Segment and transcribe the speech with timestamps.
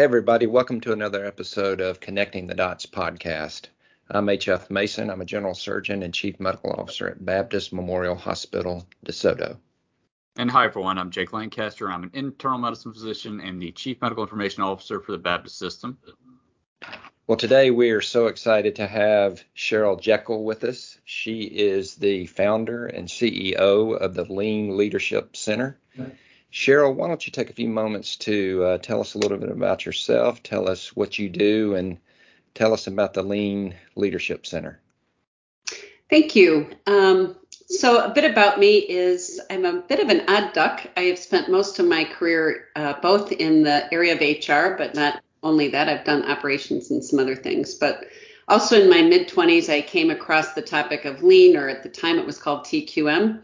[0.00, 3.66] Hey, everybody, welcome to another episode of Connecting the Dots podcast.
[4.08, 4.70] I'm H.F.
[4.70, 5.10] Mason.
[5.10, 9.58] I'm a general surgeon and chief medical officer at Baptist Memorial Hospital, DeSoto.
[10.36, 10.96] And hi, everyone.
[10.96, 11.90] I'm Jake Lancaster.
[11.90, 15.98] I'm an internal medicine physician and the chief medical information officer for the Baptist system.
[17.26, 20.96] Well, today we are so excited to have Cheryl Jekiel with us.
[21.04, 25.78] She is the founder and CEO of the Lean Leadership Center.
[26.52, 29.50] Cheryl, why don't you take a few moments to uh, tell us a little bit
[29.50, 31.98] about yourself, tell us what you do, and
[32.54, 34.80] tell us about the Lean Leadership Center.
[36.08, 36.68] Thank you.
[36.88, 37.36] Um,
[37.68, 40.84] so, a bit about me is I'm a bit of an odd duck.
[40.96, 44.96] I have spent most of my career uh, both in the area of HR, but
[44.96, 47.76] not only that, I've done operations and some other things.
[47.76, 48.06] But
[48.48, 51.88] also in my mid 20s, I came across the topic of lean, or at the
[51.88, 53.40] time it was called TQM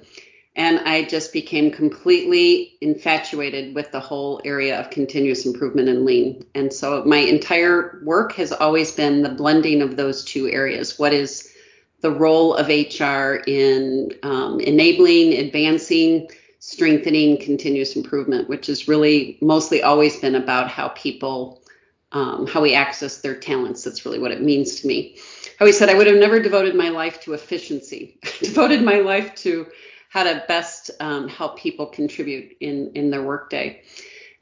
[0.56, 6.46] and I just became completely infatuated with the whole area of continuous improvement and lean.
[6.54, 10.99] And so my entire work has always been the blending of those two areas.
[10.99, 11.52] What is
[12.01, 19.82] the role of HR in um, enabling, advancing, strengthening continuous improvement, which has really mostly
[19.82, 21.62] always been about how people,
[22.12, 23.84] um, how we access their talents.
[23.84, 25.18] That's really what it means to me.
[25.59, 29.34] How he said I would have never devoted my life to efficiency, devoted my life
[29.37, 29.66] to
[30.16, 33.82] how to best um, help people contribute in in their workday.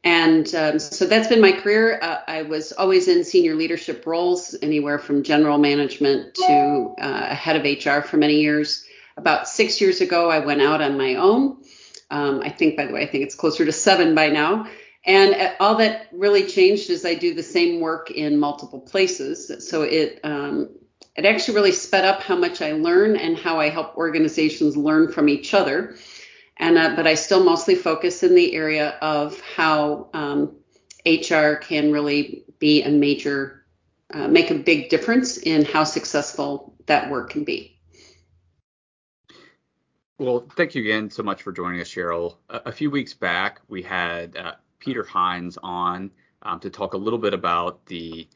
[0.05, 1.99] And um, so that's been my career.
[2.01, 7.57] Uh, I was always in senior leadership roles, anywhere from general management to uh, head
[7.57, 8.85] of HR for many years.
[9.17, 11.65] About six years ago, I went out on my own.
[12.09, 14.69] Um, I think, by the way, I think it's closer to seven by now.
[15.05, 19.69] And uh, all that really changed is I do the same work in multiple places.
[19.69, 20.69] So it um,
[21.17, 25.13] it actually really sped up how much I learn and how I help organizations learn
[25.13, 25.97] from each other.
[26.57, 30.57] And uh, but I still mostly focus in the area of how um,
[31.07, 33.65] HR can really be a major,
[34.13, 37.79] uh, make a big difference in how successful that work can be.
[40.19, 42.37] Well, thank you again so much for joining us, Cheryl.
[42.49, 46.11] A, a few weeks back, we had uh, Peter Hines on
[46.43, 48.29] um, to talk a little bit about the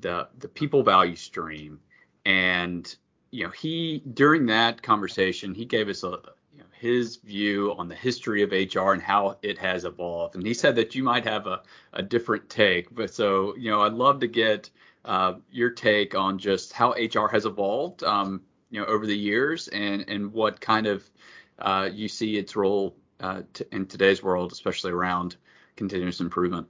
[0.00, 1.80] the the people value stream
[2.24, 2.96] and
[3.30, 6.18] you know he during that conversation he gave us a
[6.52, 10.34] you know, his view on the history of HR and how it has evolved.
[10.34, 11.62] And he said that you might have a,
[11.94, 12.94] a different take.
[12.94, 14.68] But so, you know, I'd love to get
[15.04, 19.68] uh, your take on just how HR has evolved, um, you know, over the years
[19.68, 21.08] and, and what kind of
[21.58, 25.36] uh, you see its role uh, t- in today's world, especially around
[25.76, 26.66] continuous improvement.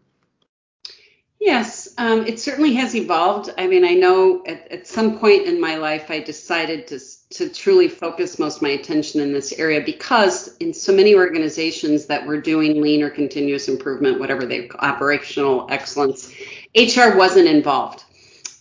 [1.45, 3.51] Yes, um, it certainly has evolved.
[3.59, 7.49] I mean, I know at, at, some point in my life, I decided to, to
[7.49, 12.25] truly focus most of my attention in this area because in so many organizations that
[12.25, 16.33] were doing lean or continuous improvement, whatever they call operational excellence,
[16.77, 18.05] HR wasn't involved.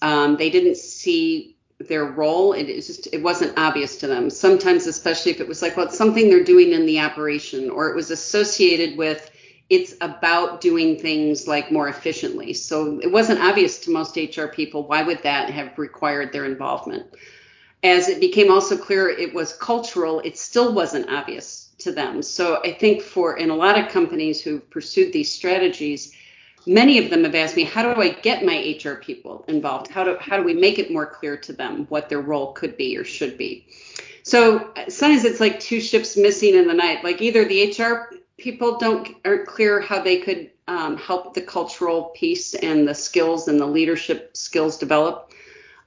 [0.02, 2.54] Um, they didn't see their role.
[2.54, 4.32] It is just it wasn't obvious to them.
[4.32, 7.92] Sometimes, especially if it was like, well, it's something they're doing in the operation, or
[7.92, 9.31] it was associated with
[9.72, 12.52] it's about doing things like more efficiently.
[12.52, 17.06] So it wasn't obvious to most HR people why would that have required their involvement.
[17.82, 22.22] As it became also clear it was cultural, it still wasn't obvious to them.
[22.22, 26.12] So I think for in a lot of companies who've pursued these strategies,
[26.68, 29.88] many of them have asked me, how do I get my HR people involved?
[29.88, 32.76] How do how do we make it more clear to them what their role could
[32.76, 33.66] be or should be?
[34.24, 37.06] So sometimes it's like two ships missing in the night.
[37.06, 42.06] Like either the HR people don't aren't clear how they could um, help the cultural
[42.16, 45.32] piece and the skills and the leadership skills develop.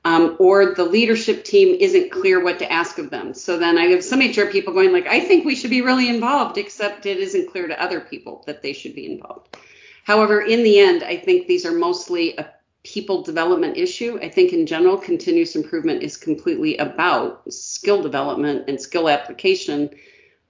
[0.06, 3.32] Um, or the leadership team isn't clear what to ask of them.
[3.32, 6.10] So then I have some HR people going like, I think we should be really
[6.10, 9.56] involved, except it isn't clear to other people that they should be involved.
[10.04, 12.50] However, in the end, I think these are mostly a
[12.82, 14.18] people development issue.
[14.22, 19.88] I think in general, continuous improvement is completely about skill development and skill application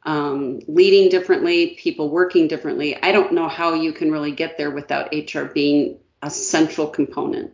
[0.04, 3.00] um, leading differently, people working differently.
[3.02, 7.52] I don't know how you can really get there without HR being a central component.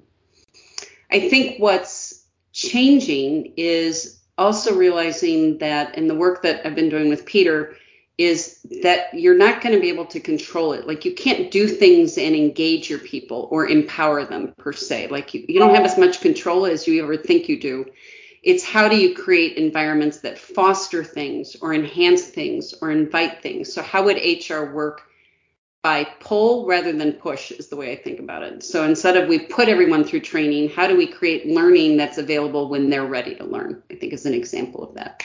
[1.11, 7.09] I think what's changing is also realizing that in the work that I've been doing
[7.09, 7.77] with Peter
[8.19, 10.87] is that you're not going to be able to control it.
[10.87, 15.09] Like you can't do things and engage your people or empower them per se.
[15.09, 17.87] Like you, you don't have as much control as you ever think you do.
[18.43, 23.73] It's how do you create environments that foster things or enhance things or invite things.
[23.73, 25.03] So how would HR work
[25.83, 28.63] by pull rather than push is the way I think about it.
[28.63, 32.69] So instead of we put everyone through training, how do we create learning that's available
[32.69, 33.83] when they're ready to learn?
[33.91, 35.23] I think is an example of that.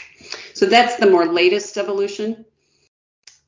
[0.53, 2.45] So that's the more latest evolution.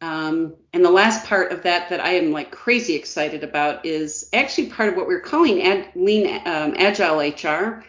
[0.02, 4.30] Um, and the last part of that that I am like crazy excited about is
[4.34, 7.84] actually part of what we're calling ad, lean um, agile HR.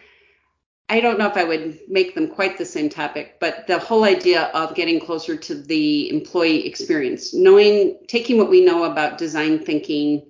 [0.91, 4.05] I don't know if I would make them quite the same topic, but the whole
[4.05, 9.59] idea of getting closer to the employee experience, knowing, taking what we know about design
[9.59, 10.25] thinking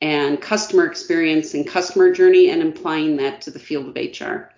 [0.00, 4.50] and customer experience and customer journey and applying that to the field of HR,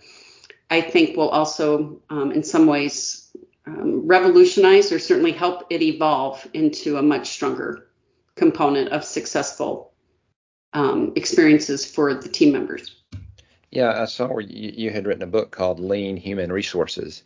[0.71, 3.31] I think will also, um, in some ways,
[3.67, 7.89] um, revolutionize or certainly help it evolve into a much stronger
[8.35, 9.93] component of successful
[10.73, 12.97] um, experiences for the team members.
[13.75, 17.25] Yeah, I saw you, you had written a book called Lean Human Resources.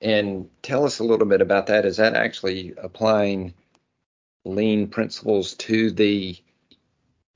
[0.00, 1.84] And tell us a little bit about that.
[1.84, 3.54] Is that actually applying
[4.44, 6.36] lean principles to the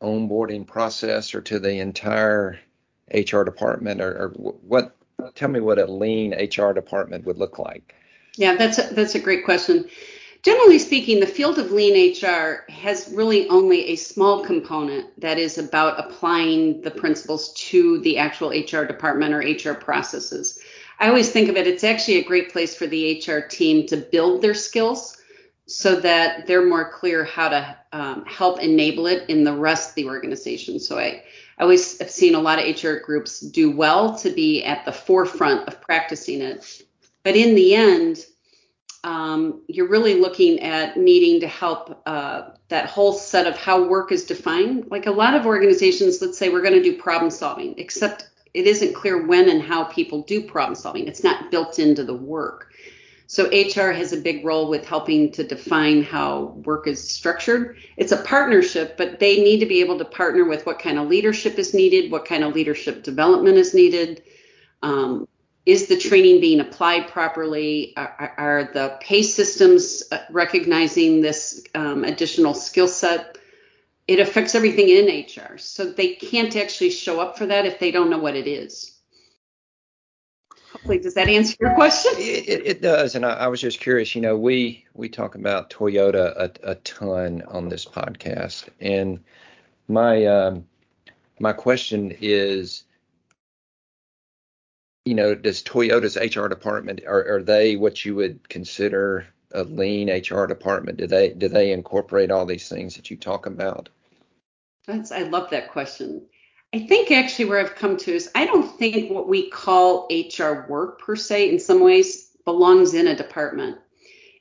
[0.03, 2.59] onboarding process or to the entire
[3.15, 4.97] HR department or, or what
[5.35, 7.95] tell me what a lean HR department would look like.
[8.37, 9.89] Yeah, that's a, that's a great question.
[10.43, 15.57] Generally speaking, the field of lean HR has really only a small component that is
[15.57, 20.59] about applying the principles to the actual HR department or HR processes.
[20.99, 23.97] I always think of it, it's actually a great place for the HR team to
[23.97, 25.17] build their skills
[25.67, 29.95] so that they're more clear how to um, help enable it in the rest of
[29.95, 30.81] the organization.
[30.81, 31.23] So I,
[31.59, 34.93] I always have seen a lot of HR groups do well to be at the
[34.93, 36.83] forefront of practicing it.
[37.23, 38.27] But in the end,
[39.05, 44.13] um, you're really looking at needing to help uh, that whole set of how work
[44.13, 44.87] is defined.
[44.91, 48.67] Like a lot of organizations, let's say we're going to do problem solving, except it
[48.67, 51.09] isn't clear when and how people do problem solving.
[51.09, 52.73] It's not built into the work.
[53.27, 57.79] So HR has a big role with helping to define how work is structured.
[57.97, 61.09] It's a partnership, but they need to be able to partner with what kind of
[61.09, 64.23] leadership is needed, what kind of leadership development is needed,
[64.83, 65.27] um,
[65.65, 67.95] is the training being applied properly?
[67.97, 73.39] Are, are the pay systems uh, recognizing this um, additional skill set?
[74.09, 75.59] It affects everything in HR.
[75.59, 78.93] So they can't actually show up for that if they don't know what it is.
[80.73, 82.13] Hopefully, does that answer your question?
[82.17, 84.15] It, it, it does, and I, I, was just curious.
[84.15, 89.23] You know, we we talk about Toyota a, a ton on this podcast, and
[89.87, 90.65] my um,
[91.39, 92.85] my question is,
[95.05, 100.09] you know, does Toyota's HR department are, are they what you would consider a lean
[100.09, 100.99] HR department?
[100.99, 103.89] Do they do they incorporate all these things that you talk about?
[104.87, 106.27] That's I love that question.
[106.75, 110.67] I think actually where I've come to is I don't think what we call HR
[110.69, 113.79] work per se in some ways belongs in a department.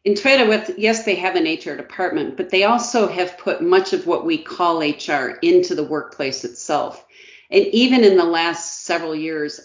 [0.03, 3.93] In Toyota, with yes, they have an HR department, but they also have put much
[3.93, 7.05] of what we call HR into the workplace itself.
[7.51, 9.59] And even in the last several years,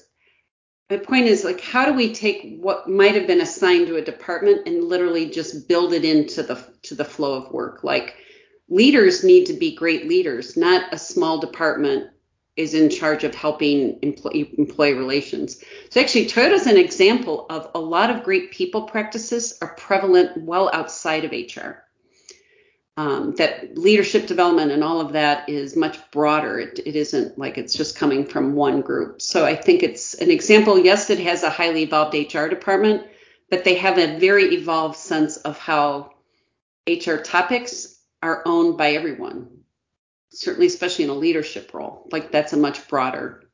[0.90, 4.02] my point is like how do we take what might have been assigned to a
[4.02, 7.82] department and literally just build it into the to the flow of work?
[7.82, 8.14] Like
[8.68, 10.56] leaders need to be great leaders.
[10.56, 12.10] Not a small department
[12.56, 15.62] is in charge of helping employee, employee relations.
[15.90, 20.70] So actually toyota's an example of a lot of great people practices are prevalent well
[20.72, 21.82] outside of hr
[22.96, 26.58] um, that leadership development and all of that is much broader.
[26.58, 29.20] It, it isn't like it's just coming from one group.
[29.20, 30.78] So I think it's an example.
[30.78, 33.06] Yes, it has a highly evolved HR department,
[33.50, 36.12] but they have a very evolved sense of how
[36.88, 39.50] HR topics are owned by everyone.
[40.30, 43.44] Certainly, especially in a leadership role, like that's a much broader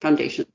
[0.00, 0.46] foundation.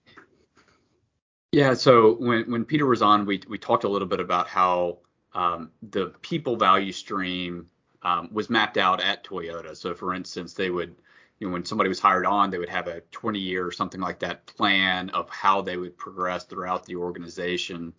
[1.52, 1.74] Yeah.
[1.74, 5.00] So when when Peter was on, we we talked a little bit about how
[5.34, 7.68] um, the people value stream
[8.06, 9.76] um, was mapped out at Toyota.
[9.76, 10.96] So, for instance, they would,
[11.40, 14.00] you know, when somebody was hired on, they would have a 20 year or something
[14.00, 17.94] like that plan of how they would progress throughout the organization,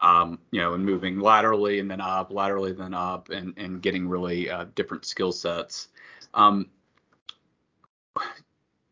[0.00, 4.08] um, you know, and moving laterally and then up, laterally then up, and and getting
[4.08, 5.88] really uh, different skill sets.
[6.34, 6.70] Um,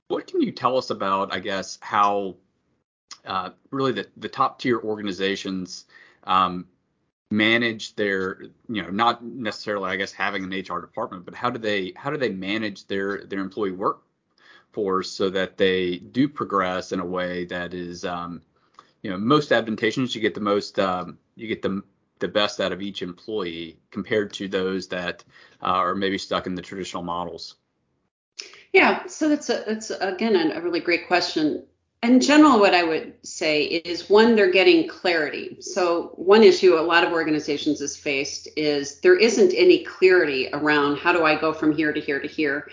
[0.08, 2.37] what can you tell us about, I guess, how
[3.25, 5.85] uh, really the, the top tier organizations
[6.25, 6.66] um,
[7.30, 11.59] manage their you know not necessarily i guess having an hr department but how do
[11.59, 17.00] they how do they manage their their employee workforce so that they do progress in
[17.00, 18.42] a way that is um,
[19.02, 20.14] you know most advantageous?
[20.14, 21.83] You get the most um, you get the
[22.18, 25.23] the best out of each employee compared to those that
[25.62, 27.56] uh, are maybe stuck in the traditional models.
[28.73, 31.64] Yeah so that's a that's again a really great question
[32.07, 35.57] in general, what I would say is one, they're getting clarity.
[35.61, 40.99] So, one issue a lot of organizations has faced is there isn't any clarity around
[40.99, 42.69] how do I go from here to here to here.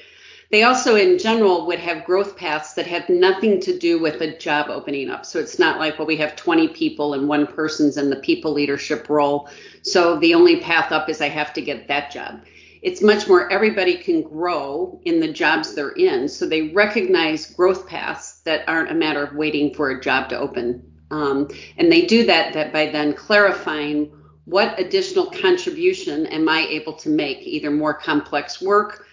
[0.52, 4.38] They also, in general, would have growth paths that have nothing to do with a
[4.38, 5.26] job opening up.
[5.26, 8.54] So it's not like, well, we have 20 people and one person's in the people
[8.54, 9.50] leadership role.
[9.82, 12.42] So the only path up is I have to get that job.
[12.84, 16.28] It's much more everybody can grow in the jobs they're in.
[16.28, 20.38] So they recognize growth paths that aren't a matter of waiting for a job to
[20.38, 20.92] open.
[21.10, 21.48] Um,
[21.78, 24.12] and they do that, that by then clarifying
[24.46, 29.06] what additional contribution am I able to make, either more complex work,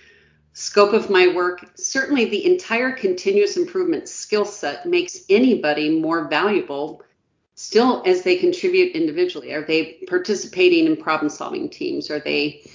[0.52, 1.70] scope of my work.
[1.76, 7.02] Certainly, the entire continuous improvement skill set makes anybody more valuable
[7.54, 9.52] still as they contribute individually.
[9.52, 12.10] Are they participating in problem solving teams?
[12.10, 12.68] Are they,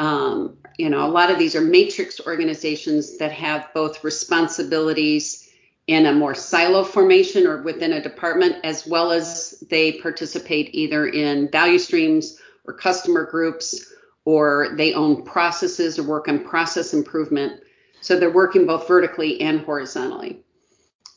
[0.00, 5.50] um, you know, a lot of these are matrix organizations that have both responsibilities
[5.88, 11.06] in a more silo formation or within a department, as well as they participate either
[11.08, 13.92] in value streams or customer groups,
[14.24, 17.62] or they own processes or work on process improvement.
[18.00, 20.40] So they're working both vertically and horizontally.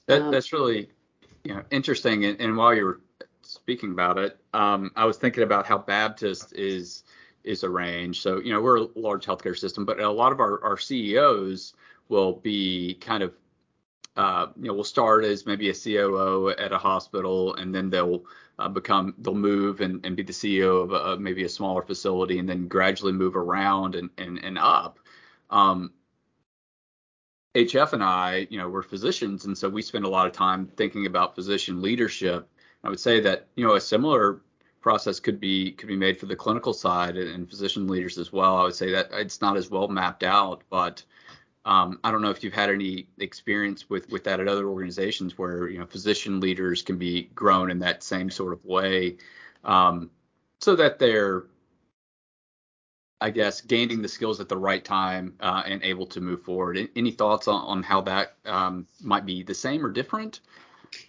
[0.08, 0.90] That, um, that's really
[1.46, 2.26] you know, interesting.
[2.26, 3.00] And, and, while you were
[3.44, 7.04] speaking about it, um, I was thinking about how Baptist is
[7.44, 8.22] is arranged.
[8.22, 11.74] So you know, we're a large healthcare system, but a lot of our, our CEOs
[12.10, 13.34] will be kind of
[14.16, 18.24] uh, you know, will start as maybe a COO at a hospital, and then they'll
[18.60, 22.38] uh, become they'll move and, and be the CEO of a, maybe a smaller facility,
[22.38, 25.00] and then gradually move around and and, and up.
[25.50, 25.94] Um,
[27.56, 30.68] HF and I, you know, we're physicians, and so we spend a lot of time
[30.78, 32.48] thinking about physician leadership.
[32.84, 34.42] I would say that you know a similar
[34.84, 38.58] process could be could be made for the clinical side and, physician leaders as well.
[38.58, 41.04] I would say that it's not as well mapped out, but
[41.66, 45.38] um, I don't know if you've had any experience with with that at other organizations
[45.38, 49.18] where you know physician leaders can be grown in that same sort of way,
[49.64, 50.12] um,
[50.60, 51.46] so that they're,
[53.22, 56.78] I guess, gaining the skills at the right time uh, and able to move forward.
[56.96, 60.42] Any thoughts on, on how that um, might be the same or different?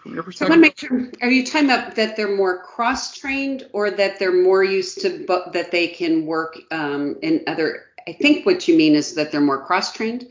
[0.01, 0.53] From your perspective?
[0.53, 4.19] I want to make sure, are you talking about that they're more cross-trained or that
[4.19, 8.69] they're more used to, but that they can work um, in other, I think what
[8.69, 10.27] you mean is that they're more cross-trained?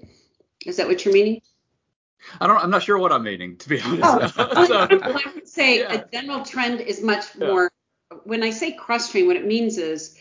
[0.65, 1.41] Is that what you're meaning?
[2.39, 2.57] I don't.
[2.57, 4.36] I'm not sure what I'm meaning, to be honest.
[4.38, 5.93] Oh, so, well, I would say yeah.
[5.93, 7.48] a general trend is much yeah.
[7.48, 7.72] more.
[8.24, 10.17] When I say cross train, what it means is,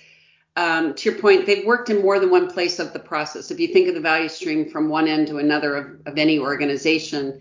[0.56, 3.50] um, to your point, they've worked in more than one place of the process.
[3.50, 6.38] If you think of the value stream from one end to another of, of any
[6.38, 7.40] organization,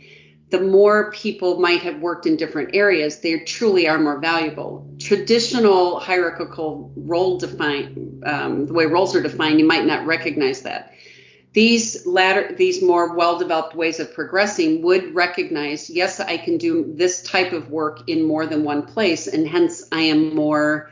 [0.51, 4.87] the more people might have worked in different areas, they truly are more valuable.
[4.99, 10.93] Traditional hierarchical role defined, um, the way roles are defined, you might not recognize that
[11.53, 17.21] these latter these more well-developed ways of progressing would recognize yes i can do this
[17.23, 20.89] type of work in more than one place and hence i am more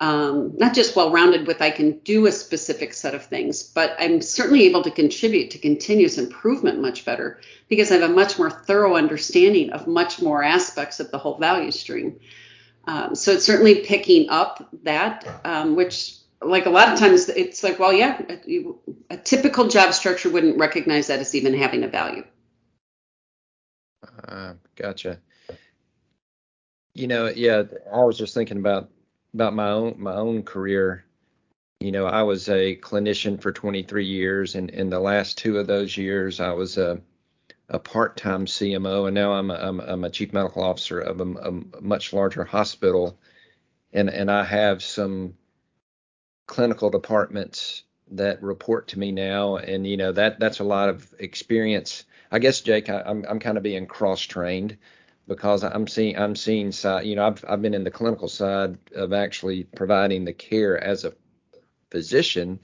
[0.00, 4.20] um, not just well-rounded with i can do a specific set of things but i'm
[4.20, 8.50] certainly able to contribute to continuous improvement much better because i have a much more
[8.50, 12.18] thorough understanding of much more aspects of the whole value stream
[12.86, 17.62] um, so it's certainly picking up that um, which like a lot of times it's
[17.62, 18.64] like, well, yeah, a,
[19.10, 22.24] a, typical job structure wouldn't recognize that as even having a value.
[24.26, 25.18] Uh, gotcha.
[26.94, 28.88] You know, yeah, I was just thinking about
[29.34, 31.04] about my own my own career.
[31.80, 35.66] You know, I was a clinician for 23 years, and in the last two of
[35.66, 37.00] those years, I was a
[37.70, 41.24] a part-time CMO, and now I'm a, I'm, I'm a chief medical officer of a,
[41.24, 43.18] a much larger hospital,
[43.92, 45.34] and and I have some
[46.46, 51.14] clinical departments that report to me now, and you know that that's a lot of
[51.18, 52.04] experience.
[52.32, 54.76] I guess Jake, I, I'm I'm kind of being cross trained
[55.30, 57.06] because I'm seeing I'm seeing side.
[57.06, 61.04] You know, I've I've been in the clinical side of actually providing the care as
[61.04, 61.12] a
[61.92, 62.58] physician,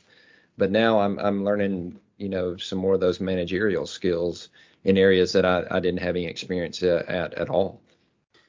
[0.58, 4.49] but now I'm I'm learning you know some more of those managerial skills
[4.82, 7.80] in areas that I, I didn't have any experience at at all.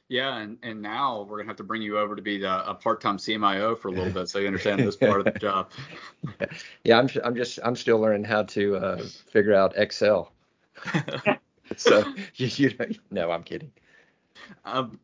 [0.09, 2.73] Yeah, and, and now we're gonna have to bring you over to be the, a
[2.73, 5.71] part-time CMIO for a little bit, so you understand this part of the job.
[6.83, 10.33] Yeah, I'm I'm just I'm still learning how to uh, figure out Excel.
[11.77, 12.03] so
[12.35, 13.71] you, you no, I'm kidding.
[14.65, 14.99] Um,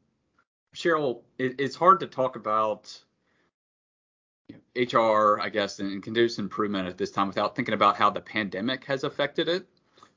[0.75, 2.99] Cheryl, it, it's hard to talk about
[4.75, 8.83] HR, I guess, and continuous improvement at this time without thinking about how the pandemic
[8.85, 9.67] has affected it.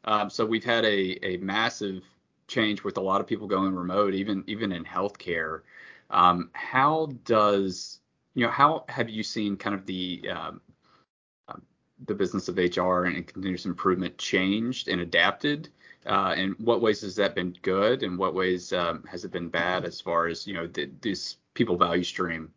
[0.04, 2.04] Um, so we've had a a massive
[2.48, 5.62] change with a lot of people going remote, even even in healthcare.
[6.10, 8.00] Um, how does
[8.34, 10.60] you know how have you seen kind of the um,
[11.48, 11.62] um
[12.06, 15.68] the business of HR and continuous improvement changed and adapted?
[16.06, 19.48] Uh, in what ways has that been good, and what ways um, has it been
[19.48, 22.52] bad as far as you know th- this people value stream?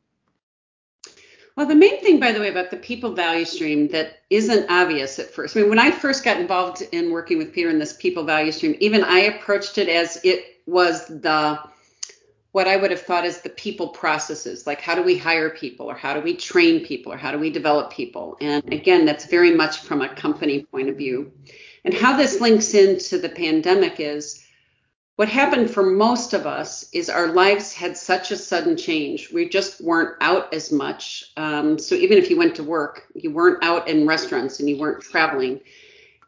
[1.60, 5.20] Well, the main thing, by the way, about the people value stream that isn't obvious
[5.20, 5.58] at first.
[5.58, 8.54] I mean, when I first got involved in working with Peter in this people value
[8.54, 11.60] stream, even I approached it as it was the
[12.52, 15.86] what I would have thought as the people processes, like how do we hire people
[15.86, 18.38] or how do we train people or how do we develop people?
[18.42, 21.32] And again, that's very much from a company point of view.
[21.86, 24.44] And how this links into the pandemic is
[25.20, 29.34] what happened for most of us is our lives had such a sudden change.
[29.34, 31.26] We just weren't out as much.
[31.36, 34.78] Um, so even if you went to work, you weren't out in restaurants and you
[34.78, 35.60] weren't traveling.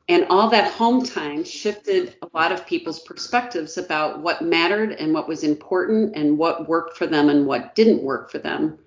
[0.10, 5.14] And all that home time shifted a lot of people's perspectives about what mattered and
[5.14, 8.78] what was important and what worked for them and what didn't work for them.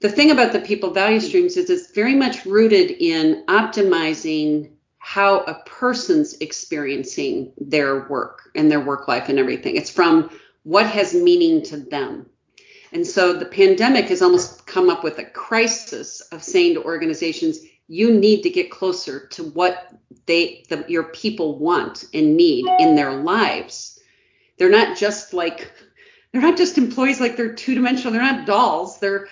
[0.00, 5.40] The thing about the people value streams is it's very much rooted in optimizing how
[5.40, 9.74] a person's experiencing their work and their work life and everything.
[9.74, 10.30] It's from
[10.62, 12.26] what has meaning to them.
[12.92, 17.60] And so the pandemic has almost come up with a crisis of saying to organizations,
[17.88, 19.88] you need to get closer to what
[20.26, 23.98] they the, your people want and need in their lives.
[24.58, 25.72] They're not just like
[26.30, 28.12] they're not just employees like they're two dimensional.
[28.12, 29.00] They're not dolls.
[29.00, 29.28] They're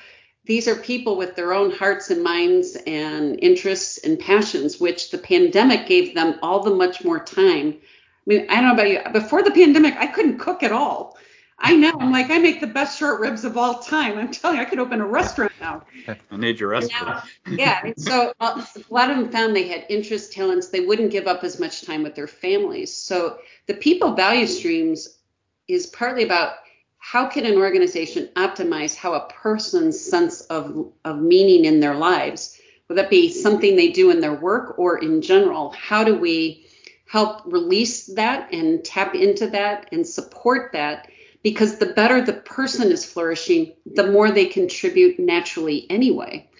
[0.48, 5.18] these are people with their own hearts and minds and interests and passions, which the
[5.18, 7.76] pandemic gave them all the much more time.
[7.76, 9.00] I mean, I don't know about you.
[9.12, 11.18] Before the pandemic, I couldn't cook at all.
[11.58, 11.92] I know.
[12.00, 14.16] I'm like, I make the best short ribs of all time.
[14.16, 15.82] I'm telling you, I could open a restaurant now.
[16.30, 16.94] I need your recipe.
[16.94, 17.80] Now, yeah.
[17.84, 18.56] And so a
[18.88, 20.68] lot of them found they had interest, talents.
[20.68, 22.94] They wouldn't give up as much time with their families.
[22.94, 25.18] So the people value streams
[25.66, 26.54] is partly about
[26.98, 32.60] how can an organization optimize how a person's sense of, of meaning in their lives,
[32.88, 35.70] would that be something they do in their work or in general?
[35.70, 36.66] How do we
[37.06, 41.08] help release that and tap into that and support that?
[41.42, 46.50] Because the better the person is flourishing, the more they contribute naturally anyway.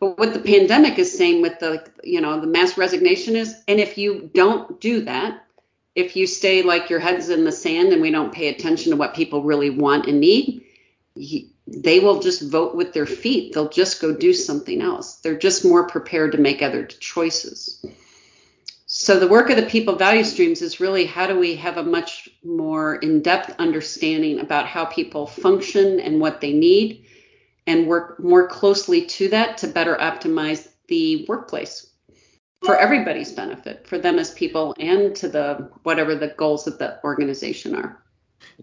[0.00, 3.80] But what the pandemic is saying with the, you know, the mass resignation is, and
[3.80, 5.44] if you don't do that,
[5.98, 8.96] if you stay like your head's in the sand and we don't pay attention to
[8.96, 10.64] what people really want and need,
[11.66, 13.52] they will just vote with their feet.
[13.52, 15.16] They'll just go do something else.
[15.16, 17.84] They're just more prepared to make other choices.
[18.86, 21.82] So the work of the people value streams is really how do we have a
[21.82, 27.06] much more in-depth understanding about how people function and what they need
[27.66, 31.87] and work more closely to that to better optimize the workplace
[32.64, 37.02] for everybody's benefit, for them as people and to the whatever the goals of the
[37.04, 38.02] organization are.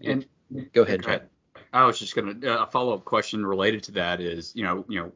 [0.04, 0.26] And
[0.72, 1.28] go ahead, Chad.
[1.72, 4.62] I was just going to uh, a follow up question related to that is, you
[4.62, 5.12] know, you know,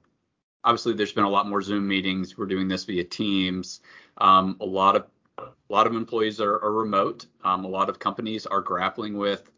[0.65, 2.37] obviously there's been a lot more Zoom meetings.
[2.37, 3.81] We're doing this via Teams.
[4.19, 5.07] Um, a lot of
[5.39, 7.27] a lot of employees are, are remote.
[7.45, 9.51] Um, a lot of companies are grappling with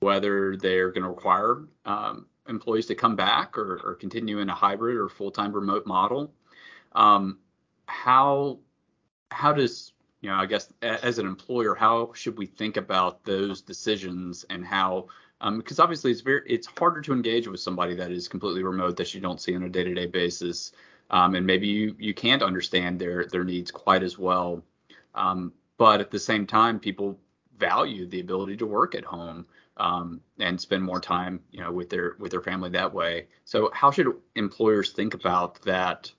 [0.00, 4.54] whether they're going to require um, employees to come back or, or, continue in a
[4.54, 6.32] hybrid or full time remote model.
[6.92, 7.38] Um,
[7.86, 8.58] how
[9.30, 13.60] how does you know i guess as an employer how should we think about those
[13.60, 15.06] decisions and how
[15.42, 18.96] um, because obviously it's very it's harder to engage with somebody that is completely remote
[18.96, 20.72] that you don't see on a day-to-day basis
[21.10, 24.62] um, and maybe you you can't understand their their needs quite as well.
[25.14, 27.18] Um, but at the same time people
[27.58, 31.90] value the ability to work at home um, and spend more time you know with
[31.90, 33.26] their with their family that way.
[33.44, 36.12] So how should employers think about that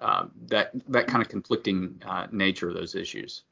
[0.00, 3.42] um, that that kind of conflicting uh, nature of those issues.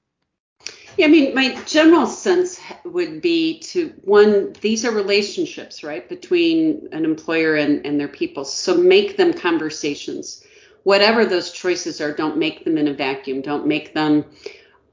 [0.97, 6.89] Yeah, I mean, my general sense would be to one, these are relationships, right, between
[6.91, 8.45] an employer and, and their people.
[8.45, 10.45] So make them conversations.
[10.83, 13.43] Whatever those choices are, don't make them in a vacuum.
[13.43, 14.25] Don't make them.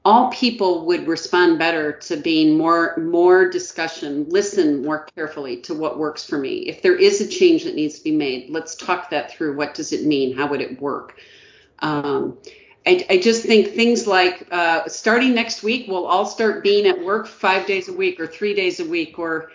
[0.04, 5.98] All people would respond better to being more more discussion, listen more carefully to what
[5.98, 6.58] works for me.
[6.68, 9.56] If there is a change that needs to be made, let's talk that through.
[9.56, 10.36] What does it mean?
[10.36, 11.18] How would it work?
[11.80, 12.38] Um,
[12.86, 17.02] I, I, just think things like uh, starting next week, we'll all start being at
[17.02, 19.50] work five days a week or three days a week, or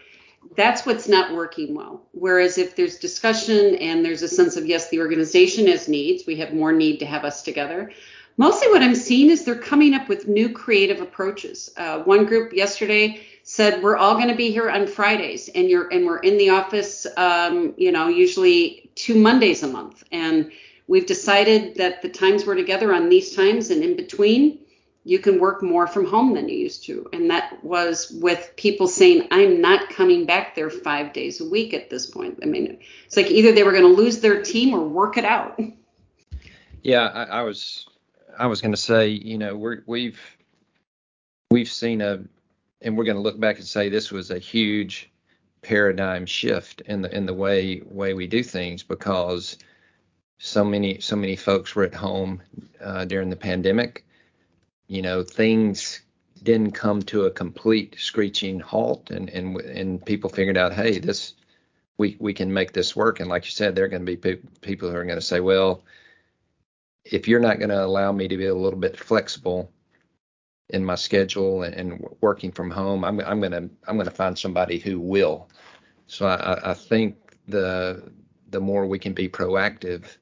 [0.55, 2.05] that's what's not working well.
[2.11, 6.35] Whereas if there's discussion and there's a sense of, yes, the organization has needs, we
[6.37, 7.91] have more need to have us together.
[8.37, 11.69] Mostly what I'm seeing is they're coming up with new creative approaches.
[11.77, 15.89] Uh, one group yesterday said we're all going to be here on Fridays, and you're
[15.89, 20.51] and we're in the office, um, you know, usually two Mondays a month, and
[20.87, 24.59] We've decided that the times we're together on these times and in between,
[25.03, 27.09] you can work more from home than you used to.
[27.11, 31.73] And that was with people saying, I'm not coming back there five days a week
[31.73, 32.39] at this point.
[32.43, 35.25] I mean, it's like either they were going to lose their team or work it
[35.25, 35.59] out.
[36.83, 37.87] Yeah, I, I was
[38.37, 40.19] I was going to say, you know, we're, we've
[41.49, 42.23] we've seen a,
[42.81, 45.11] and we're going to look back and say this was a huge
[45.61, 49.57] paradigm shift in the in the way way we do things because
[50.43, 52.41] so many so many folks were at home
[52.83, 54.03] uh, during the pandemic.
[54.87, 56.01] You know, things
[56.41, 61.35] didn't come to a complete screeching halt, and and and people figured out, hey, this
[61.99, 63.19] we we can make this work.
[63.19, 65.21] And like you said, there are going to be pe- people who are going to
[65.21, 65.83] say, well,
[67.05, 69.71] if you're not going to allow me to be a little bit flexible
[70.69, 74.11] in my schedule and, and working from home, I'm I'm going to I'm going to
[74.11, 75.49] find somebody who will.
[76.07, 78.11] So I, I think the
[78.49, 80.17] the more we can be proactive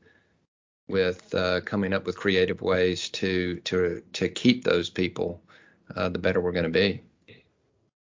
[0.89, 5.41] with uh, coming up with creative ways to to to keep those people,
[5.95, 7.01] uh, the better we're going to be.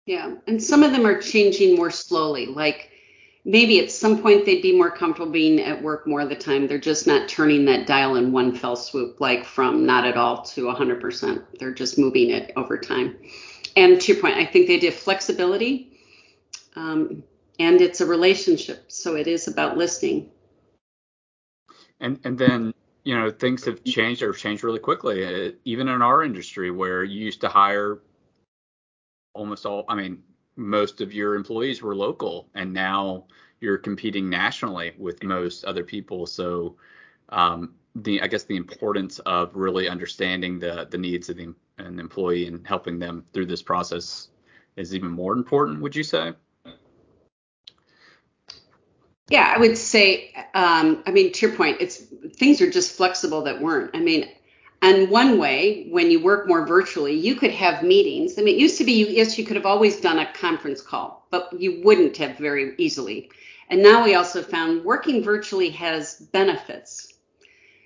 [0.07, 2.47] Yeah, and some of them are changing more slowly.
[2.47, 2.91] Like
[3.45, 6.67] maybe at some point they'd be more comfortable being at work more of the time.
[6.67, 10.43] They're just not turning that dial in one fell swoop, like from not at all
[10.43, 11.43] to 100%.
[11.59, 13.17] They're just moving it over time.
[13.77, 15.93] And to your point, I think they did flexibility,
[16.75, 17.23] um,
[17.59, 20.31] and it's a relationship, so it is about listening.
[22.01, 26.03] And and then you know things have changed or changed really quickly, uh, even in
[26.03, 28.01] our industry where you used to hire
[29.35, 29.85] almost all.
[29.89, 30.23] I mean,
[30.57, 33.25] most of your employees were local, and now
[33.61, 36.27] you're competing nationally with most other people.
[36.27, 36.77] So
[37.31, 41.99] um, the I guess the importance of really understanding the the needs of the an
[42.01, 44.29] employee and helping them through this process
[44.77, 45.81] is even more important.
[45.81, 46.33] Would you say?
[49.31, 51.99] Yeah, I would say, um, I mean, to your point, it's
[52.37, 53.91] things are just flexible that weren't.
[53.95, 54.29] I mean,
[54.81, 58.39] and one way, when you work more virtually, you could have meetings.
[58.39, 61.27] I mean, it used to be, yes, you could have always done a conference call,
[61.31, 63.31] but you wouldn't have very easily.
[63.69, 67.13] And now we also found working virtually has benefits.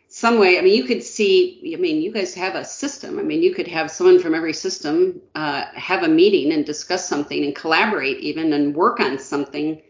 [0.08, 3.18] Some way, I mean, you could see, I mean, you guys have a system.
[3.18, 7.08] I mean, you could have someone from every system uh, have a meeting and discuss
[7.08, 9.80] something and collaborate even and work on something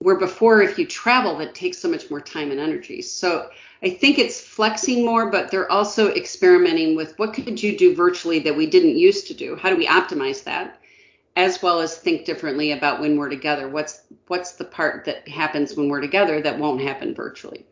[0.00, 3.02] where before if you travel that takes so much more time and energy.
[3.02, 3.50] So
[3.82, 8.40] i think it's flexing more but they're also experimenting with what could you do virtually
[8.40, 9.56] that we didn't used to do?
[9.56, 10.80] How do we optimize that?
[11.36, 13.68] As well as think differently about when we're together.
[13.68, 17.66] What's what's the part that happens when we're together that won't happen virtually?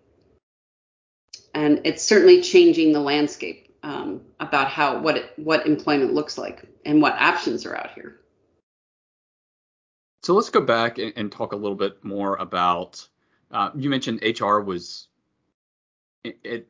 [1.55, 6.65] And it's certainly changing the landscape um, about how what it, what employment looks like
[6.85, 8.21] and what options are out here
[10.27, 13.07] so let's go back and, and talk a little bit more about.
[13.53, 15.07] Uh, you mentioned HR was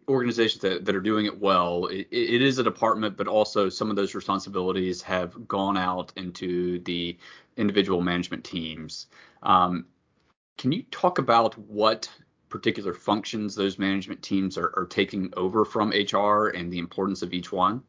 [0.07, 1.87] organizations that, that are doing it well.
[1.87, 6.81] It, it is a department, but also some of those responsibilities have gone out into
[6.81, 7.17] the
[7.57, 9.07] individual management teams.
[9.43, 9.87] Um,
[10.59, 12.11] can you talk about what
[12.51, 17.33] particular functions those management teams are, are taking over from HR and the importance of
[17.33, 17.83] each one?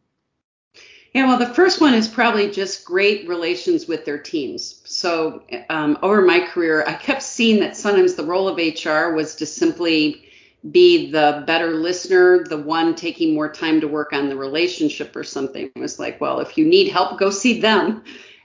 [1.13, 4.81] Yeah, well, the first one is probably just great relations with their teams.
[4.85, 9.35] So, um, over my career, I kept seeing that sometimes the role of HR was
[9.35, 10.23] to simply
[10.71, 15.23] be the better listener, the one taking more time to work on the relationship or
[15.23, 15.71] something.
[15.73, 18.03] It was like, well, if you need help, go see them.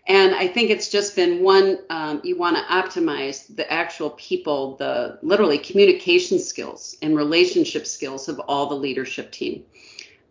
[0.09, 4.77] And I think it's just been one, um, you want to optimize the actual people,
[4.77, 9.65] the literally communication skills and relationship skills of all the leadership team.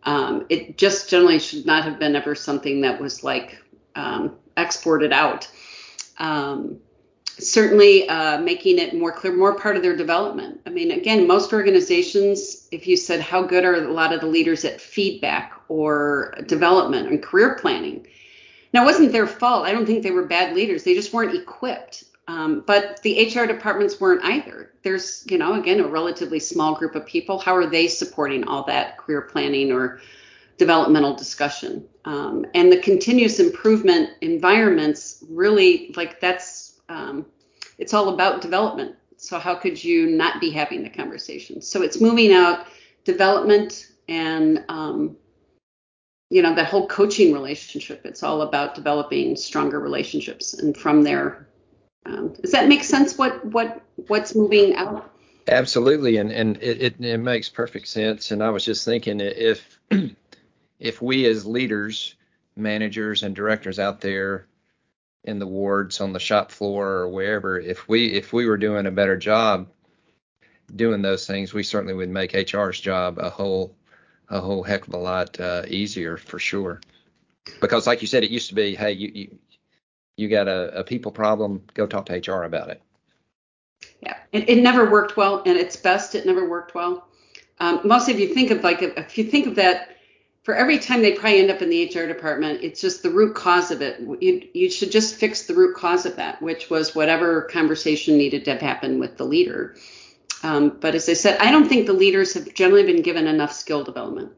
[0.04, 3.58] Um, it just generally should not have been ever something that was like
[3.94, 5.48] um, exported out.
[6.18, 6.78] Um,
[7.38, 10.60] certainly uh, making it more clear, more part of their development.
[10.66, 14.26] I mean, again, most organizations, if you said how good are a lot of the
[14.26, 18.06] leaders at feedback or development and career planning,
[18.72, 19.66] now it wasn't their fault.
[19.66, 20.84] I don't think they were bad leaders.
[20.84, 22.04] They just weren't equipped.
[22.32, 24.70] Um, but the HR departments weren't either.
[24.82, 27.38] There's, you know, again, a relatively small group of people.
[27.38, 30.00] How are they supporting all that career planning or
[30.56, 31.86] developmental discussion?
[32.06, 37.26] Um, and the continuous improvement environments really, like, that's, um,
[37.76, 38.96] it's all about development.
[39.18, 41.60] So, how could you not be having the conversation?
[41.60, 42.66] So, it's moving out
[43.04, 45.18] development and, um,
[46.30, 48.06] you know, that whole coaching relationship.
[48.06, 50.54] It's all about developing stronger relationships.
[50.54, 51.46] And from there,
[52.04, 53.16] um, does that make sense?
[53.16, 55.10] What what what's moving out?
[55.48, 58.30] Absolutely, and and it, it, it makes perfect sense.
[58.30, 59.78] And I was just thinking if
[60.80, 62.14] if we as leaders,
[62.56, 64.46] managers, and directors out there
[65.24, 68.86] in the wards, on the shop floor, or wherever, if we if we were doing
[68.86, 69.68] a better job
[70.74, 73.74] doing those things, we certainly would make HR's job a whole
[74.28, 76.80] a whole heck of a lot uh, easier for sure.
[77.60, 79.38] Because like you said, it used to be, hey, you, you
[80.16, 82.82] you got a, a people problem, go talk to HR about it.
[84.00, 87.08] Yeah, it, it never worked well, and its best, it never worked well.
[87.60, 89.96] Um, mostly, if you think of like, if you think of that,
[90.42, 93.34] for every time they probably end up in the HR department, it's just the root
[93.36, 94.00] cause of it.
[94.20, 98.44] You, you should just fix the root cause of that, which was whatever conversation needed
[98.46, 99.76] to have happened with the leader.
[100.42, 103.52] Um, but as I said, I don't think the leaders have generally been given enough
[103.52, 104.32] skill development.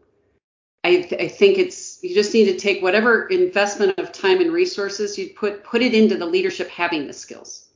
[0.84, 4.52] I, th- I, think it's you just need to take whatever investment of time and
[4.52, 7.70] resources you put put it into the leadership having the skills.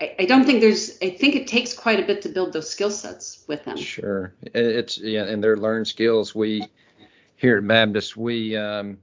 [0.00, 2.90] I, don't think there's I think it takes quite a bit to build those skill
[2.90, 3.76] sets with them.
[3.76, 6.34] Sure, it's yeah, and they're learned skills.
[6.34, 6.66] We
[7.36, 8.98] here at Baptist we um,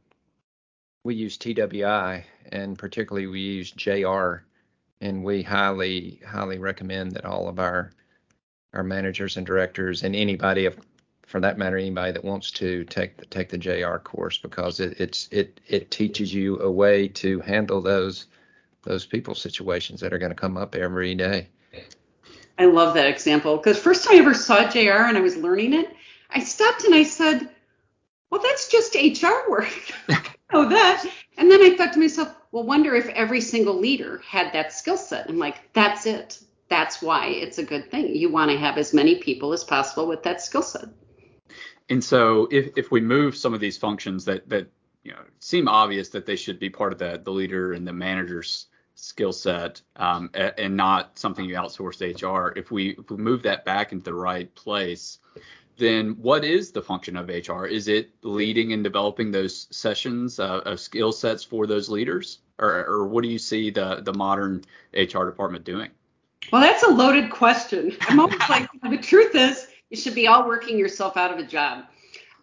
[1.06, 4.44] we use TWI and particularly we use JR,
[5.00, 7.92] and we highly highly recommend that all of our
[8.74, 10.78] our managers and directors and anybody of
[11.30, 15.00] for that matter, anybody that wants to take the, take the JR course because it,
[15.00, 18.26] it's it it teaches you a way to handle those
[18.82, 21.48] those people situations that are going to come up every day.
[22.58, 25.76] I love that example because first time I ever saw JR and I was learning
[25.76, 25.96] it,
[26.32, 27.48] I stopped and I said,
[28.32, 29.72] "Well, that's just HR work."
[30.10, 30.18] know
[30.54, 31.06] oh, that.
[31.38, 34.98] And then I thought to myself, well, wonder if every single leader had that skill
[34.98, 35.30] set.
[35.30, 36.40] I'm like, that's it.
[36.70, 38.16] That's why it's a good thing.
[38.16, 40.90] You want to have as many people as possible with that skill set.
[41.90, 44.68] And so if, if we move some of these functions that, that
[45.04, 47.94] you know seem obvious that they should be part of the, the leader and the
[47.94, 48.68] manager's
[49.00, 53.44] skill set um, and not something you outsource to HR, if we, if we move
[53.44, 55.20] that back into the right place,
[55.78, 57.66] then what is the function of HR?
[57.66, 62.40] Is it leading and developing those sessions uh, of skill sets for those leaders?
[62.60, 65.90] Or, or what do you see the, the modern HR department doing?
[66.52, 67.96] Well, that's a loaded question.
[68.02, 71.44] I'm always like, the truth is, you should be all working yourself out of a
[71.44, 71.86] job.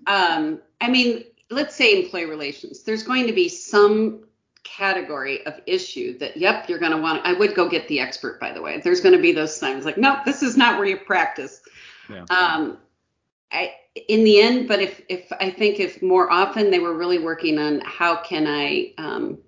[0.06, 2.82] Um, I mean, let's say employee relations.
[2.82, 4.24] There's going to be some
[4.64, 7.24] category of issue that, yep, you're going to want.
[7.24, 8.80] I would go get the expert, by the way.
[8.80, 11.60] There's going to be those signs like, nope, this is not where you practice.
[12.10, 12.24] Yeah.
[12.30, 12.78] Um,
[13.52, 13.74] I,
[14.08, 17.58] in the end, but if if I think if more often they were really working
[17.58, 19.38] on how can I um,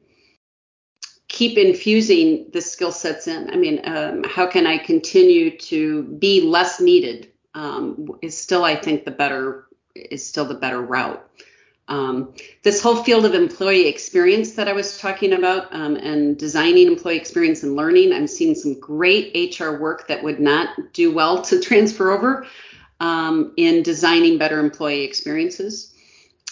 [1.28, 3.50] keep infusing the skill sets in.
[3.50, 8.76] I mean, um, how can I continue to be less needed um, is still, I
[8.76, 11.24] think, the better is still the better route.
[11.88, 16.86] Um, this whole field of employee experience that I was talking about um, and designing
[16.86, 21.42] employee experience and learning, I'm seeing some great HR work that would not do well
[21.42, 22.46] to transfer over
[23.00, 25.94] um, in designing better employee experiences.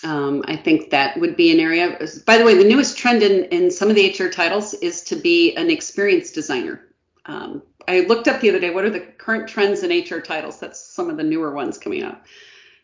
[0.03, 1.99] Um, I think that would be an area.
[2.27, 5.16] By the way, the newest trend in, in some of the HR titles is to
[5.16, 6.83] be an experience designer.
[7.88, 10.59] I looked up the other day what are the current trends in HR titles.
[10.59, 12.25] That's some of the newer ones coming up.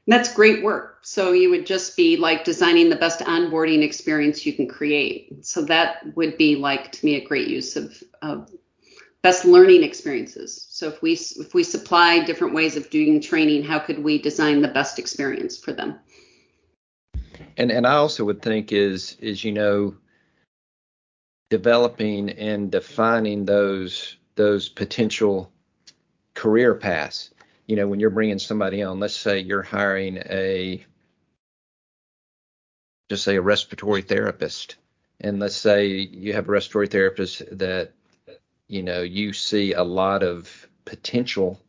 [0.06, 0.98] And that's great work.
[1.02, 5.44] So you would just be like designing the best onboarding experience you can create.
[5.44, 8.50] So that would be like to me a great use of, of
[9.22, 10.66] best learning experiences.
[10.68, 14.60] So if we if we supply different ways of doing training, how could we design
[14.60, 15.98] the best experience for them?
[17.56, 19.94] And and I also would think is is you know
[21.50, 25.52] developing and defining those those potential
[26.34, 27.30] career paths.
[27.66, 30.84] You know, when you're bringing somebody on, let's say you're hiring a
[33.08, 34.76] just say a respiratory therapist,
[35.20, 37.92] and let's say you have a respiratory therapist that
[38.68, 41.60] you know you see a lot of potential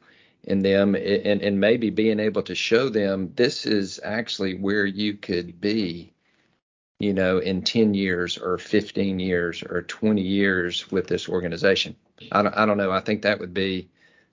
[0.46, 5.14] in them and, and maybe being able to show them this is actually where you
[5.14, 6.13] could be
[7.00, 11.96] you know in 10 years or 15 years or 20 years with this organization
[12.32, 12.92] I don't, I don't know.
[12.92, 13.90] I think that would be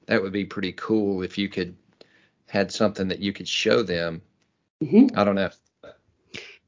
[0.07, 1.77] that would be pretty cool if you could
[2.49, 4.23] had something that you could show them.
[4.83, 5.19] Mm-hmm.
[5.19, 5.51] I don't know.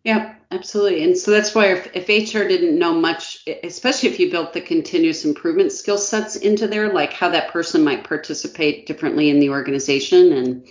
[0.04, 1.04] Yeah, absolutely.
[1.04, 4.60] And so that's why if, if, HR didn't know much, especially if you built the
[4.60, 9.50] continuous improvement skill sets into there, like how that person might participate differently in the
[9.50, 10.68] organization and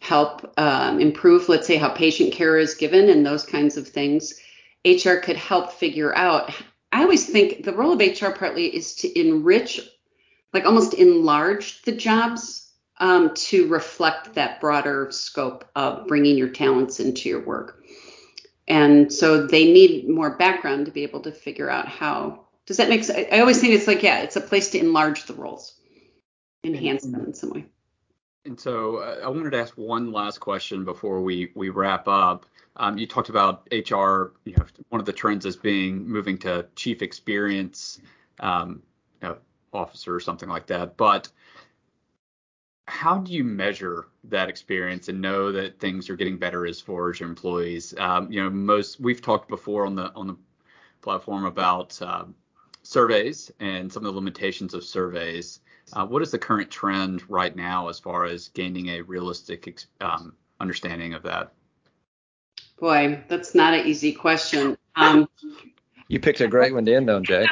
[0.00, 4.34] help um, improve, let's say, how patient care is given and those kinds of things,
[4.84, 6.52] HR could help figure out
[6.92, 9.80] I always think the role of HR partly is to enrich,
[10.52, 17.00] like almost enlarge the jobs um, to reflect that broader scope of bringing your talents
[17.00, 17.84] into your work.
[18.66, 22.46] And so they need more background to be able to figure out how.
[22.66, 23.28] Does that make sense?
[23.32, 25.74] I always think it's like, yeah, it's a place to enlarge the roles,
[26.62, 27.66] enhance them in some way.
[28.44, 32.46] And so uh, I wanted to ask one last question before we we wrap up.
[32.76, 34.32] Um, you talked about HR.
[34.44, 38.00] You know, one of the trends is being moving to chief experience
[38.40, 38.82] um,
[39.22, 39.36] you know,
[39.72, 40.96] officer or something like that.
[40.96, 41.28] But
[42.88, 47.10] how do you measure that experience and know that things are getting better as far
[47.10, 47.94] as your employees?
[47.98, 50.36] Um, you know, most we've talked before on the on the
[51.02, 52.24] platform about uh,
[52.82, 55.60] surveys and some of the limitations of surveys.
[55.92, 60.34] Uh, what is the current trend right now as far as gaining a realistic um,
[60.60, 61.52] understanding of that?
[62.78, 64.76] Boy, that's not an easy question.
[64.96, 65.28] Um,
[66.08, 67.46] you picked a great one to end on, Jay.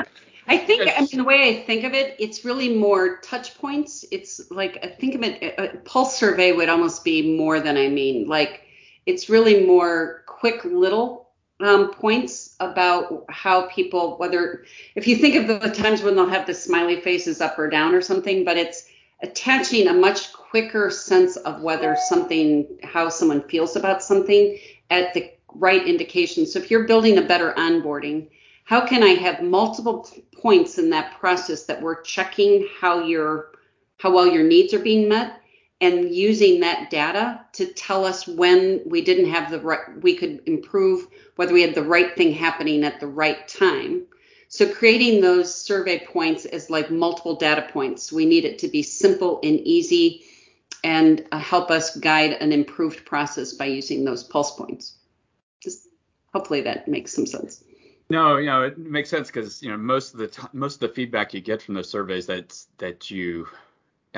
[0.47, 4.07] I think, I mean, the way I think of it, it's really more touch points.
[4.11, 7.89] It's like, I think of it, a pulse survey would almost be more than I
[7.89, 8.27] mean.
[8.27, 8.63] Like,
[9.05, 11.28] it's really more quick little
[11.61, 16.47] um, points about how people, whether, if you think of the times when they'll have
[16.47, 18.89] the smiley faces up or down or something, but it's
[19.23, 24.59] attaching a much quicker sense of whether something, how someone feels about something
[24.91, 26.47] at the right indication.
[26.47, 28.29] So if you're building a better onboarding,
[28.65, 33.53] how can I have multiple points in that process that we're checking how your
[33.99, 35.41] how well your needs are being met
[35.81, 40.43] and using that data to tell us when we didn't have the right we could
[40.47, 44.03] improve whether we had the right thing happening at the right time.
[44.49, 48.11] So creating those survey points is like multiple data points.
[48.11, 50.25] We need it to be simple and easy
[50.83, 54.95] and uh, help us guide an improved process by using those pulse points.
[55.61, 55.89] Just
[56.33, 57.63] hopefully that makes some sense.
[58.11, 60.81] No, you know, it makes sense because you know most of the t- most of
[60.81, 63.47] the feedback you get from those surveys that that you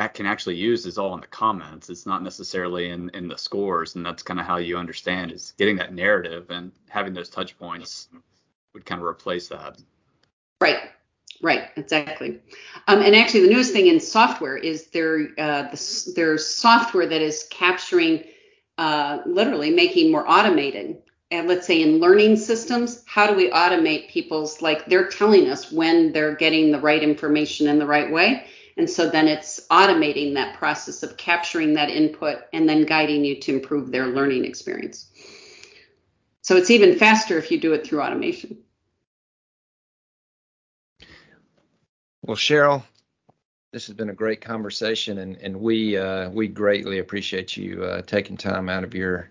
[0.08, 1.90] can actually use is all in the comments.
[1.90, 5.54] It's not necessarily in in the scores, and that's kind of how you understand is
[5.58, 8.08] getting that narrative and having those touch points
[8.72, 9.80] would kind of replace that.
[10.60, 10.78] Right.
[11.42, 12.38] Right, exactly.
[12.86, 17.22] Um, and actually, the newest thing in software is there uh, the, there's software that
[17.22, 18.24] is capturing,
[18.76, 20.98] uh, literally making more automated
[21.30, 25.70] and let's say in learning systems, how do we automate people's like they're telling us
[25.70, 28.46] when they're getting the right information in the right way.
[28.80, 33.38] And so then it's automating that process of capturing that input and then guiding you
[33.40, 35.10] to improve their learning experience.
[36.40, 38.56] So it's even faster if you do it through automation.
[42.22, 42.82] Well, Cheryl,
[43.74, 48.00] this has been a great conversation, and, and we uh, we greatly appreciate you uh,
[48.00, 49.28] taking time out of your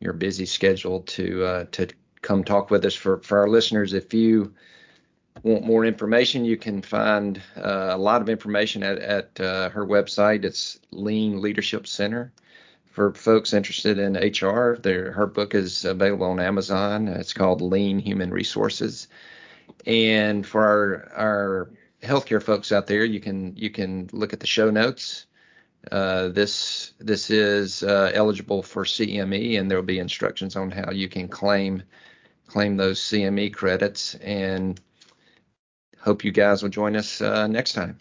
[0.00, 1.86] your busy schedule to uh, to
[2.20, 2.96] come talk with us.
[2.96, 4.54] For for our listeners, if you
[5.42, 9.86] want more information, you can find uh, a lot of information at, at uh, her
[9.86, 10.44] website.
[10.44, 12.32] It's Lean Leadership Center.
[12.90, 17.08] For folks interested in HR, her book is available on Amazon.
[17.08, 19.08] It's called Lean Human Resources.
[19.86, 21.70] And for our our
[22.02, 25.26] healthcare folks out there, you can you can look at the show notes
[25.90, 30.92] uh, this this is uh, eligible for CME, and there will be instructions on how
[30.92, 31.82] you can claim
[32.46, 34.14] claim those CME credits.
[34.16, 34.80] And
[36.02, 37.98] hope you guys will join us uh, next time.